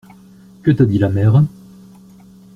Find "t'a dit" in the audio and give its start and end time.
0.71-0.97